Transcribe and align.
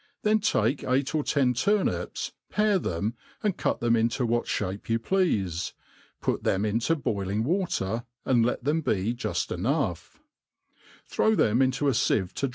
then 0.23 0.39
takceighi'or 0.39 1.23
ten 1.23 1.53
turnips, 1.53 2.31
pare 2.49 2.79
them, 2.79 3.13
and 3.43 3.55
cue 3.55 3.77
them 3.79 3.95
into 3.95 4.25
what 4.25 4.47
(hape 4.47 4.89
you 4.89 4.97
pleafe, 4.97 5.73
put 6.21 6.41
thcrp 6.41 6.65
into 6.67 6.95
boiling 6.95 7.43
water, 7.43 8.03
and 8.25 8.43
let 8.43 8.63
them, 8.63 8.81
be 8.81 9.13
juft 9.13 9.51
enough; 9.51 10.19
throw 11.05 11.35
them 11.35 11.61
into 11.61 11.87
a 11.87 11.91
fieve 11.91 12.33
to. 12.33 12.49